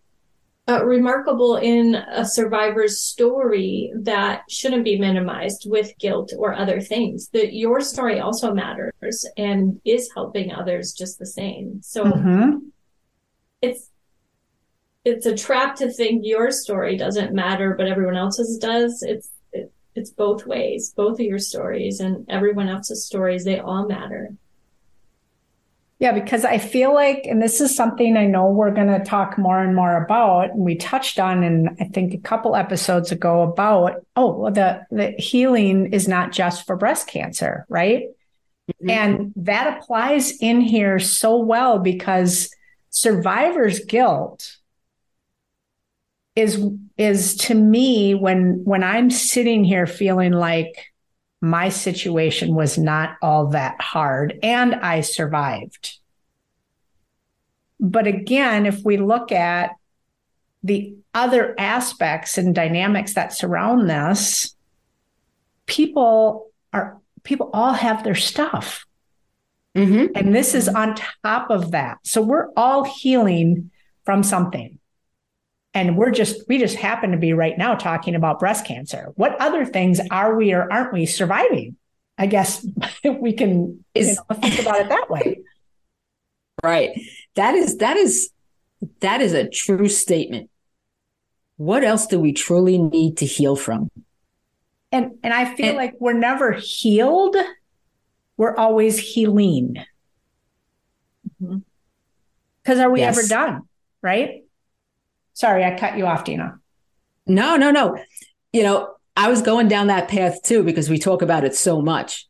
uh, 0.68 0.86
remarkable 0.86 1.58
in 1.58 1.96
a 1.96 2.26
survivor's 2.26 3.02
story 3.02 3.92
that 3.96 4.44
shouldn't 4.50 4.86
be 4.86 4.98
minimized 4.98 5.70
with 5.70 5.98
guilt 6.00 6.32
or 6.38 6.54
other 6.54 6.80
things. 6.80 7.28
That 7.30 7.54
your 7.54 7.82
story 7.82 8.20
also 8.20 8.54
matters 8.54 9.26
and 9.38 9.82
is 9.84 10.10
helping 10.14 10.54
others 10.54 10.94
just 10.94 11.20
the 11.20 11.26
same. 11.26 11.82
So 11.82 12.06
mm-hmm. 12.06 12.58
it's 13.62 13.90
it's 15.06 15.26
a 15.26 15.36
trap 15.36 15.76
to 15.76 15.92
think 15.92 16.22
your 16.24 16.50
story 16.50 16.96
doesn't 16.96 17.34
matter, 17.34 17.76
but 17.78 17.88
everyone 17.88 18.16
else's 18.16 18.58
does. 18.58 19.04
It's 19.04 19.30
it's 19.96 20.12
both 20.12 20.46
ways, 20.46 20.94
both 20.96 21.20
of 21.20 21.26
your 21.26 21.40
stories 21.40 22.00
and 22.00 22.26
everyone 22.30 22.68
else's 22.68 23.06
stories, 23.06 23.44
they 23.44 23.60
all 23.60 23.88
matter. 23.88 24.36
Yeah, 26.04 26.12
because 26.12 26.44
I 26.44 26.58
feel 26.58 26.94
like, 26.94 27.26
and 27.30 27.42
this 27.42 27.62
is 27.62 27.74
something 27.74 28.18
I 28.18 28.26
know 28.26 28.50
we're 28.50 28.74
going 28.74 28.90
to 28.90 29.06
talk 29.06 29.38
more 29.38 29.64
and 29.64 29.74
more 29.74 30.04
about. 30.04 30.50
And 30.50 30.60
we 30.60 30.76
touched 30.76 31.18
on 31.18 31.46
in, 31.46 31.78
I 31.80 31.86
think, 31.86 32.14
a 32.14 32.18
couple 32.18 32.58
episodes 32.58 33.14
ago 33.14 33.42
about, 33.42 34.06
oh, 34.18 34.50
the, 34.50 34.86
the 34.92 35.12
healing 35.12 35.94
is 35.94 36.06
not 36.10 36.34
just 36.34 36.68
for 36.68 36.76
breast 36.76 37.08
cancer, 37.08 37.66
right? 37.70 38.08
Mm-hmm. 38.70 38.90
And 38.90 39.34
that 39.38 39.78
applies 39.78 40.36
in 40.42 40.60
here 40.60 41.00
so 41.00 41.38
well 41.38 41.80
because 41.80 42.54
survivor's 42.90 43.80
guilt 43.86 44.58
is 46.36 46.62
is 46.98 47.36
to 47.36 47.56
me 47.56 48.14
when 48.14 48.66
when 48.66 48.84
I'm 48.84 49.10
sitting 49.10 49.64
here 49.64 49.88
feeling 49.88 50.34
like 50.34 50.93
my 51.44 51.68
situation 51.68 52.56
was 52.56 52.78
not 52.78 53.18
all 53.22 53.48
that 53.48 53.82
hard 53.82 54.40
and 54.42 54.74
I 54.76 55.02
survived. 55.02 56.00
But 57.82 58.08
again, 58.08 58.66
if 58.66 58.82
we 58.86 58.96
look 58.96 59.34
at 59.34 59.72
the 60.64 60.96
other 61.14 61.54
aspects 61.60 62.38
and 62.38 62.56
dynamics 62.56 63.16
that 63.16 63.34
surround 63.34 63.90
this, 63.90 64.56
people 65.66 66.48
are 66.72 67.02
people 67.24 67.50
all 67.52 67.74
have 67.74 68.06
their 68.06 68.16
stuff. 68.16 68.86
Mm-hmm. 69.76 70.16
And 70.16 70.34
this 70.34 70.56
is 70.56 70.70
on 70.70 70.96
top 71.26 71.50
of 71.50 71.72
that. 71.72 71.98
So 72.04 72.22
we're 72.22 72.52
all 72.56 72.86
healing 72.86 73.70
from 74.06 74.24
something 74.24 74.80
and 75.74 75.98
we're 75.98 76.12
just 76.12 76.48
we 76.48 76.60
just 76.60 76.76
happen 76.76 77.12
to 77.12 77.18
be 77.18 77.34
right 77.34 77.58
now 77.58 77.76
talking 77.76 78.16
about 78.16 78.40
breast 78.40 78.66
cancer. 78.66 79.12
What 79.16 79.40
other 79.42 79.66
things 79.66 80.00
are 80.12 80.36
we 80.36 80.54
or 80.54 80.72
aren't 80.72 80.94
we 80.94 81.06
surviving? 81.06 81.78
I 82.18 82.28
guess 82.28 82.66
we 83.04 83.34
can 83.34 83.84
is, 83.96 84.10
you 84.10 84.16
know, 84.16 84.36
think 84.40 84.60
about 84.62 84.82
it 84.82 84.90
that 84.90 85.10
way. 85.10 85.42
Right. 86.62 86.92
That 87.36 87.56
is 87.56 87.78
that 87.78 87.98
is 87.98 88.30
that 89.00 89.22
is 89.22 89.34
a 89.34 89.50
true 89.50 89.90
statement. 89.90 90.50
What 91.58 91.84
else 91.84 92.08
do 92.08 92.20
we 92.20 92.34
truly 92.34 92.78
need 92.78 93.18
to 93.18 93.26
heal 93.26 93.56
from? 93.56 93.90
And 94.92 95.14
and 95.24 95.34
i 95.34 95.56
feel 95.56 95.70
and, 95.70 95.78
like 95.78 95.96
we're 96.00 96.14
never 96.14 96.52
healed. 96.52 97.36
We're 98.38 98.56
always 98.56 99.00
healing. 99.00 99.78
Because 101.40 101.62
mm-hmm. 102.68 102.80
are 102.80 102.92
we 102.92 103.00
yes. 103.00 103.18
ever 103.18 103.28
done? 103.28 103.62
Right 104.04 104.44
Sorry, 105.34 105.64
I 105.64 105.78
cut 105.78 105.98
you 105.98 106.06
off, 106.06 106.24
Dina. 106.24 106.60
No, 107.26 107.56
no, 107.56 107.72
no. 107.72 107.98
You 108.52 108.64
know, 108.64 108.94
I 109.16 109.30
was 109.30 109.42
going 109.42 109.68
down 109.68 109.88
that 109.88 110.08
path 110.08 110.42
too 110.44 110.64
because 110.64 110.90
we 110.90 110.98
talk 110.98 111.22
about 111.22 111.44
it 111.44 111.56
so 111.56 111.82
much 111.82 112.28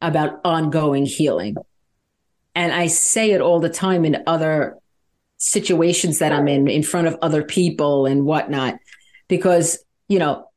about 0.00 0.40
ongoing 0.44 1.06
healing. 1.06 1.56
And 2.54 2.72
I 2.72 2.86
say 2.86 3.32
it 3.32 3.40
all 3.40 3.60
the 3.60 3.68
time 3.68 4.04
in 4.04 4.22
other 4.26 4.78
situations 5.38 6.18
that 6.20 6.32
I'm 6.32 6.48
in, 6.48 6.68
in 6.68 6.82
front 6.82 7.06
of 7.06 7.18
other 7.20 7.42
people 7.42 8.06
and 8.06 8.24
whatnot, 8.24 8.76
because, 9.28 9.84
you 10.08 10.18
know, 10.18 10.48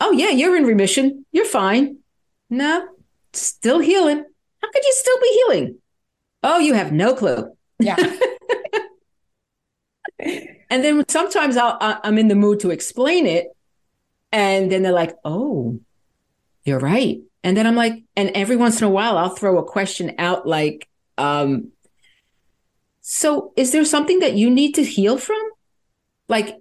oh, 0.00 0.12
yeah, 0.12 0.30
you're 0.30 0.56
in 0.56 0.64
remission. 0.64 1.26
You're 1.32 1.44
fine. 1.44 1.98
No, 2.48 2.88
still 3.34 3.78
healing. 3.78 4.24
How 4.62 4.70
could 4.70 4.84
you 4.84 4.92
still 4.94 5.20
be 5.20 5.42
healing? 5.44 5.78
Oh, 6.42 6.58
you 6.58 6.74
have 6.74 6.92
no 6.92 7.14
clue. 7.14 7.52
Yeah. 7.78 7.96
And 10.70 10.84
then 10.84 11.04
sometimes 11.08 11.56
I'll, 11.56 11.78
I'm 11.80 12.18
in 12.18 12.28
the 12.28 12.34
mood 12.34 12.60
to 12.60 12.70
explain 12.70 13.26
it. 13.26 13.48
And 14.30 14.70
then 14.70 14.82
they're 14.82 14.92
like, 14.92 15.16
oh, 15.24 15.80
you're 16.64 16.78
right. 16.78 17.20
And 17.42 17.56
then 17.56 17.66
I'm 17.66 17.76
like, 17.76 18.02
and 18.16 18.30
every 18.34 18.56
once 18.56 18.80
in 18.80 18.86
a 18.86 18.90
while, 18.90 19.16
I'll 19.16 19.30
throw 19.30 19.58
a 19.58 19.64
question 19.64 20.14
out 20.18 20.46
like, 20.46 20.88
um, 21.16 21.72
so 23.00 23.52
is 23.56 23.72
there 23.72 23.84
something 23.84 24.18
that 24.18 24.34
you 24.34 24.50
need 24.50 24.74
to 24.74 24.84
heal 24.84 25.16
from? 25.16 25.40
Like, 26.28 26.56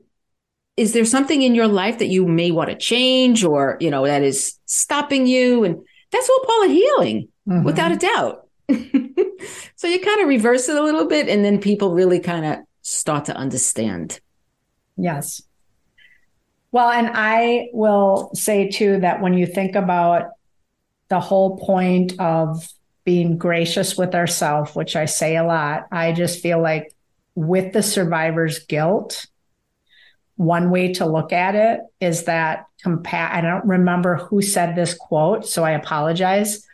is 0.77 0.93
there 0.93 1.03
something 1.03 1.41
in 1.41 1.55
your 1.55 1.67
life 1.67 1.99
that 1.99 2.07
you 2.07 2.25
may 2.25 2.51
want 2.51 2.69
to 2.69 2.77
change 2.77 3.43
or, 3.43 3.77
you 3.81 3.89
know, 3.89 4.05
that 4.05 4.23
is 4.23 4.57
stopping 4.65 5.27
you? 5.27 5.63
And 5.63 5.83
that's 6.11 6.29
all 6.29 6.45
part 6.45 6.67
of 6.67 6.71
healing, 6.71 7.27
mm-hmm. 7.47 7.63
without 7.63 7.91
a 7.91 7.97
doubt. 7.97 8.47
so 9.75 9.87
you 9.87 9.99
kind 9.99 10.21
of 10.21 10.27
reverse 10.27 10.69
it 10.69 10.77
a 10.77 10.83
little 10.83 11.07
bit, 11.07 11.27
and 11.27 11.43
then 11.43 11.59
people 11.59 11.93
really 11.93 12.19
kind 12.19 12.45
of 12.45 12.59
start 12.87 13.25
to 13.25 13.35
understand. 13.35 14.21
Yes. 14.95 15.41
Well, 16.71 16.89
and 16.89 17.11
I 17.13 17.67
will 17.73 18.31
say 18.33 18.69
too 18.69 19.01
that 19.01 19.21
when 19.21 19.33
you 19.33 19.45
think 19.45 19.75
about 19.75 20.29
the 21.09 21.19
whole 21.19 21.57
point 21.57 22.17
of 22.17 22.65
being 23.03 23.37
gracious 23.37 23.97
with 23.97 24.15
ourselves, 24.15 24.73
which 24.73 24.95
I 24.95 25.03
say 25.03 25.35
a 25.35 25.43
lot, 25.43 25.87
I 25.91 26.13
just 26.13 26.41
feel 26.41 26.61
like 26.61 26.93
with 27.35 27.73
the 27.73 27.83
survivor's 27.83 28.59
guilt, 28.59 29.25
one 30.37 30.69
way 30.69 30.93
to 30.93 31.05
look 31.05 31.33
at 31.33 31.55
it 31.55 31.81
is 31.99 32.23
that 32.23 32.67
compa- 32.85 33.31
I 33.31 33.41
don't 33.41 33.65
remember 33.65 34.15
who 34.15 34.41
said 34.41 34.75
this 34.75 34.93
quote, 34.93 35.45
so 35.45 35.65
I 35.65 35.71
apologize. 35.71 36.65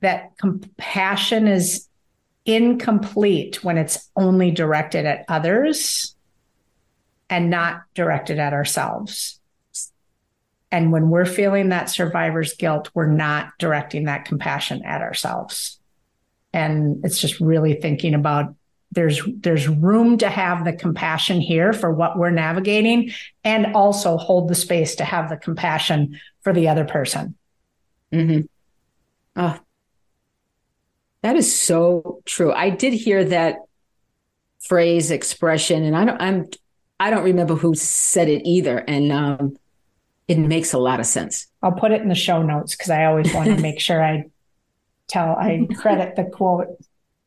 That 0.00 0.36
compassion 0.38 1.46
is 1.46 1.88
incomplete 2.46 3.64
when 3.64 3.78
it's 3.78 4.10
only 4.16 4.50
directed 4.50 5.06
at 5.06 5.24
others 5.28 6.14
and 7.30 7.50
not 7.50 7.82
directed 7.94 8.38
at 8.38 8.52
ourselves. 8.52 9.40
And 10.70 10.92
when 10.92 11.08
we're 11.08 11.24
feeling 11.24 11.68
that 11.68 11.88
survivor's 11.88 12.54
guilt, 12.54 12.90
we're 12.94 13.06
not 13.06 13.52
directing 13.58 14.04
that 14.04 14.24
compassion 14.24 14.84
at 14.84 15.00
ourselves. 15.00 15.78
And 16.52 17.04
it's 17.04 17.20
just 17.20 17.40
really 17.40 17.74
thinking 17.74 18.14
about 18.14 18.54
there's 18.94 19.20
there's 19.40 19.68
room 19.68 20.18
to 20.18 20.28
have 20.28 20.64
the 20.64 20.72
compassion 20.72 21.40
here 21.40 21.72
for 21.72 21.92
what 21.92 22.18
we're 22.18 22.30
navigating 22.30 23.10
and 23.42 23.74
also 23.74 24.16
hold 24.16 24.48
the 24.48 24.54
space 24.54 24.96
to 24.96 25.04
have 25.04 25.28
the 25.28 25.36
compassion 25.36 26.18
for 26.42 26.52
the 26.52 26.68
other 26.68 26.84
person 26.84 27.34
mm-hmm. 28.12 28.42
oh 29.36 29.58
that 31.24 31.36
is 31.36 31.58
so 31.58 32.22
true 32.24 32.52
i 32.52 32.70
did 32.70 32.92
hear 32.92 33.24
that 33.24 33.56
phrase 34.60 35.10
expression 35.10 35.82
and 35.82 35.96
i 35.96 36.04
don't 36.04 36.20
i'm 36.20 36.46
i 37.00 37.10
don't 37.10 37.24
remember 37.24 37.54
who 37.54 37.74
said 37.74 38.28
it 38.28 38.42
either 38.46 38.78
and 38.86 39.10
um 39.10 39.56
it 40.28 40.38
makes 40.38 40.72
a 40.72 40.78
lot 40.78 41.00
of 41.00 41.06
sense 41.06 41.48
i'll 41.62 41.72
put 41.72 41.90
it 41.90 42.00
in 42.00 42.08
the 42.08 42.14
show 42.14 42.42
notes 42.42 42.76
because 42.76 42.90
i 42.90 43.04
always 43.04 43.32
want 43.34 43.48
to 43.48 43.56
make 43.60 43.80
sure 43.80 44.02
i 44.02 44.24
tell 45.08 45.34
i 45.36 45.66
credit 45.76 46.14
the 46.16 46.24
quote 46.24 46.68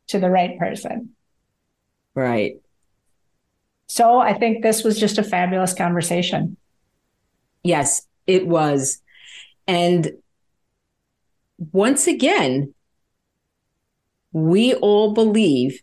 to 0.08 0.20
the 0.20 0.30
right 0.30 0.58
person 0.58 1.14
Right. 2.18 2.60
So 3.86 4.20
I 4.20 4.34
think 4.34 4.64
this 4.64 4.84
was 4.84 5.00
just 5.00 5.20
a 5.20 5.24
fabulous 5.24 5.76
conversation. 5.76 6.58
Yes, 7.64 8.08
it 8.26 8.48
was. 8.48 9.00
And 9.68 10.14
once 11.72 12.08
again, 12.08 12.74
we 14.32 14.76
all 14.76 15.14
believe 15.14 15.82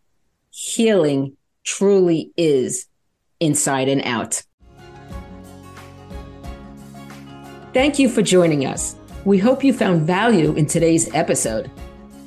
healing 0.51 1.37
truly 1.65 2.33
is 2.37 2.87
inside 3.41 3.89
and 3.89 4.03
out. 4.03 4.43
Thank 7.73 7.99
you 7.99 8.09
for 8.09 8.23
joining 8.23 8.67
us. 8.67 8.95
We 9.25 9.39
hope 9.39 9.65
you 9.65 9.73
found 9.73 10.03
value 10.03 10.55
in 10.55 10.67
today's 10.67 11.13
episode. 11.15 11.69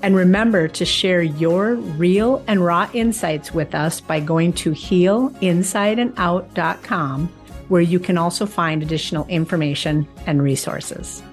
And 0.02 0.16
remember 0.16 0.68
to 0.68 0.86
share 0.86 1.22
your 1.22 1.76
real 1.76 2.44
and 2.48 2.64
raw 2.64 2.90
insights 2.94 3.54
with 3.54 3.74
us 3.74 4.02
by 4.02 4.20
going 4.20 4.54
to 4.54 4.72
healinsideandout.com, 4.72 7.28
where 7.68 7.82
you 7.82 8.00
can 8.00 8.18
also 8.18 8.46
find 8.46 8.84
additional 8.84 9.26
information 9.28 10.08
and 10.26 10.44
resources. 10.44 11.24